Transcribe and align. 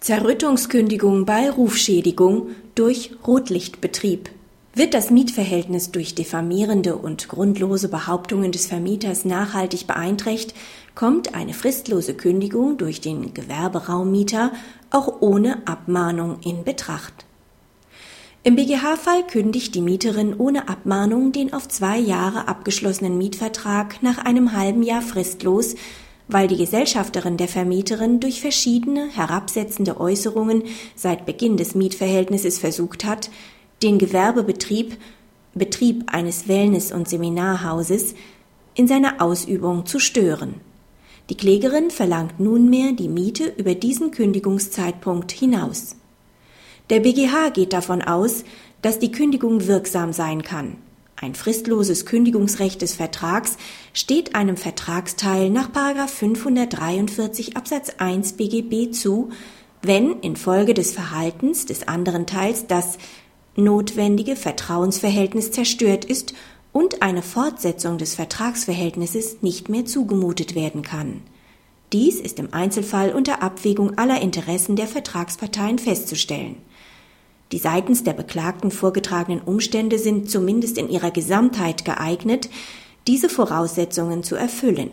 Zerrüttungskündigung 0.00 1.26
bei 1.26 1.50
Rufschädigung 1.50 2.52
durch 2.74 3.12
Rotlichtbetrieb. 3.26 4.30
Wird 4.72 4.94
das 4.94 5.10
Mietverhältnis 5.10 5.90
durch 5.90 6.14
diffamierende 6.14 6.96
und 6.96 7.28
grundlose 7.28 7.90
Behauptungen 7.90 8.50
des 8.50 8.64
Vermieters 8.64 9.26
nachhaltig 9.26 9.86
beeinträchtigt, 9.86 10.56
kommt 10.94 11.34
eine 11.34 11.52
fristlose 11.52 12.14
Kündigung 12.14 12.78
durch 12.78 13.02
den 13.02 13.34
Gewerberaummieter 13.34 14.52
auch 14.90 15.20
ohne 15.20 15.66
Abmahnung 15.66 16.38
in 16.42 16.64
Betracht. 16.64 17.26
Im 18.42 18.56
BGH-Fall 18.56 19.26
kündigt 19.26 19.74
die 19.74 19.82
Mieterin 19.82 20.34
ohne 20.34 20.70
Abmahnung 20.70 21.32
den 21.32 21.52
auf 21.52 21.68
zwei 21.68 21.98
Jahre 21.98 22.48
abgeschlossenen 22.48 23.18
Mietvertrag 23.18 24.02
nach 24.02 24.16
einem 24.16 24.56
halben 24.56 24.82
Jahr 24.82 25.02
fristlos, 25.02 25.74
weil 26.32 26.48
die 26.48 26.56
Gesellschafterin 26.56 27.36
der 27.36 27.48
Vermieterin 27.48 28.20
durch 28.20 28.40
verschiedene 28.40 29.08
herabsetzende 29.08 30.00
Äußerungen 30.00 30.64
seit 30.94 31.26
Beginn 31.26 31.56
des 31.56 31.74
Mietverhältnisses 31.74 32.58
versucht 32.58 33.04
hat, 33.04 33.30
den 33.82 33.98
Gewerbebetrieb 33.98 34.96
Betrieb 35.54 36.04
eines 36.12 36.46
Wellness- 36.46 36.92
und 36.92 37.08
Seminarhauses 37.08 38.14
in 38.74 38.86
seiner 38.86 39.20
Ausübung 39.20 39.84
zu 39.84 39.98
stören. 39.98 40.54
Die 41.28 41.36
Klägerin 41.36 41.90
verlangt 41.90 42.38
nunmehr 42.38 42.92
die 42.92 43.08
Miete 43.08 43.52
über 43.56 43.74
diesen 43.74 44.12
Kündigungszeitpunkt 44.12 45.32
hinaus. 45.32 45.96
Der 46.88 47.00
BGH 47.00 47.50
geht 47.50 47.72
davon 47.72 48.02
aus, 48.02 48.44
dass 48.82 48.98
die 48.98 49.12
Kündigung 49.12 49.66
wirksam 49.66 50.12
sein 50.12 50.42
kann. 50.42 50.76
Ein 51.22 51.34
fristloses 51.34 52.06
Kündigungsrecht 52.06 52.80
des 52.80 52.94
Vertrags 52.94 53.58
steht 53.92 54.34
einem 54.34 54.56
Vertragsteil 54.56 55.50
nach 55.50 55.68
543 56.08 57.58
Absatz 57.58 57.90
1 57.98 58.38
BGB 58.38 58.90
zu, 58.94 59.28
wenn 59.82 60.20
infolge 60.20 60.72
des 60.72 60.92
Verhaltens 60.92 61.66
des 61.66 61.86
anderen 61.86 62.24
Teils 62.26 62.68
das 62.68 62.96
notwendige 63.54 64.34
Vertrauensverhältnis 64.34 65.52
zerstört 65.52 66.06
ist 66.06 66.32
und 66.72 67.02
eine 67.02 67.20
Fortsetzung 67.20 67.98
des 67.98 68.14
Vertragsverhältnisses 68.14 69.42
nicht 69.42 69.68
mehr 69.68 69.84
zugemutet 69.84 70.54
werden 70.54 70.80
kann. 70.80 71.20
Dies 71.92 72.18
ist 72.18 72.38
im 72.38 72.54
Einzelfall 72.54 73.12
unter 73.12 73.42
Abwägung 73.42 73.98
aller 73.98 74.22
Interessen 74.22 74.74
der 74.74 74.86
Vertragsparteien 74.86 75.78
festzustellen. 75.78 76.56
Die 77.52 77.58
seitens 77.58 78.04
der 78.04 78.12
Beklagten 78.12 78.70
vorgetragenen 78.70 79.40
Umstände 79.40 79.98
sind 79.98 80.30
zumindest 80.30 80.78
in 80.78 80.88
ihrer 80.88 81.10
Gesamtheit 81.10 81.84
geeignet, 81.84 82.48
diese 83.06 83.28
Voraussetzungen 83.28 84.22
zu 84.22 84.36
erfüllen. 84.36 84.90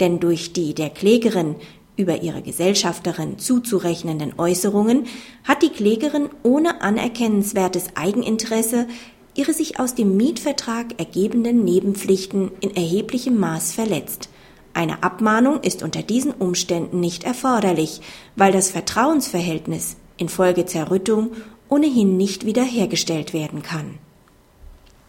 Denn 0.00 0.18
durch 0.18 0.52
die 0.54 0.74
der 0.74 0.88
Klägerin 0.88 1.56
über 1.96 2.22
ihre 2.22 2.40
Gesellschafterin 2.40 3.38
zuzurechnenden 3.38 4.38
Äußerungen 4.38 5.06
hat 5.44 5.62
die 5.62 5.68
Klägerin 5.68 6.30
ohne 6.42 6.80
anerkennenswertes 6.80 7.88
Eigeninteresse 7.94 8.86
ihre 9.34 9.52
sich 9.52 9.78
aus 9.78 9.94
dem 9.94 10.16
Mietvertrag 10.16 10.98
ergebenden 10.98 11.62
Nebenpflichten 11.64 12.50
in 12.60 12.74
erheblichem 12.74 13.38
Maß 13.38 13.72
verletzt. 13.72 14.30
Eine 14.72 15.02
Abmahnung 15.02 15.60
ist 15.60 15.82
unter 15.82 16.02
diesen 16.02 16.32
Umständen 16.32 17.00
nicht 17.00 17.24
erforderlich, 17.24 18.00
weil 18.36 18.52
das 18.52 18.70
Vertrauensverhältnis 18.70 19.96
infolge 20.20 20.66
Zerrüttung 20.66 21.32
ohnehin 21.68 22.16
nicht 22.16 22.46
wiederhergestellt 22.46 23.32
werden 23.32 23.62
kann. 23.62 23.98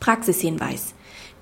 Praxishinweis. 0.00 0.94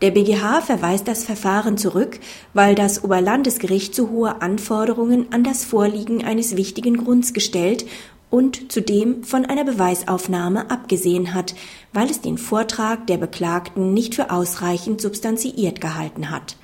Der 0.03 0.11
BGH 0.11 0.61
verweist 0.61 1.09
das 1.09 1.25
Verfahren 1.25 1.79
zurück, 1.79 2.21
weil 2.53 2.75
das 2.75 3.03
Oberlandesgericht 3.03 3.95
zu 3.95 4.11
hohe 4.11 4.43
Anforderungen 4.43 5.33
an 5.33 5.43
das 5.43 5.65
Vorliegen 5.65 6.23
eines 6.23 6.57
wichtigen 6.57 6.99
Grunds 6.99 7.33
gestellt 7.33 7.87
und 8.29 8.71
zudem 8.71 9.25
von 9.25 9.47
einer 9.47 9.65
Beweisaufnahme 9.65 10.71
abgesehen 10.71 11.33
hat, 11.33 11.55
weil 11.95 12.11
es 12.11 12.21
den 12.21 12.37
Vortrag 12.37 13.07
der 13.07 13.17
Beklagten 13.17 13.95
nicht 13.95 14.15
für 14.15 14.31
ausreichend 14.31 15.01
substanziiert 15.01 15.81
gehalten 15.81 16.31
hat. 16.31 16.57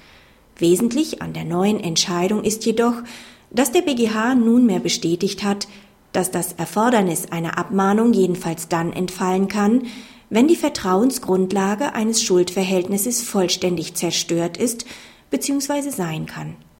Wesentlich 0.59 1.23
an 1.23 1.33
der 1.33 1.45
neuen 1.45 1.81
Entscheidung 1.81 2.45
ist 2.45 2.67
jedoch, 2.67 2.97
dass 3.51 3.73
der 3.73 3.83
BGH 3.83 4.35
nunmehr 4.35 4.81
bestätigt 4.81 5.43
hat, 5.43 5.69
dass 6.12 6.31
das 6.31 6.53
Erfordernis 6.53 7.33
einer 7.33 7.59
Abmahnung 7.59 8.12
jedenfalls 8.12 8.69
dann 8.69 8.93
entfallen 8.93 9.49
kann, 9.49 9.87
wenn 10.31 10.49
die 10.49 10.56
Vertrauensgrundlage 10.56 11.95
eines 11.95 12.23
Schuldverhältnisses 12.23 13.23
vollständig 13.23 13.95
zerstört 13.95 14.56
ist 14.56 14.87
bzw. 15.31 15.91
sein 15.91 16.27
kann 16.27 16.56